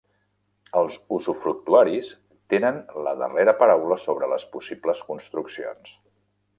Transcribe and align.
Els 0.79 0.95
usufructuaris 1.17 2.09
tenen 2.55 2.81
la 3.09 3.15
darrera 3.23 3.57
paraula 3.63 4.01
sobre 4.09 4.35
les 4.35 4.51
possibles 4.57 5.09
construccions. 5.13 5.99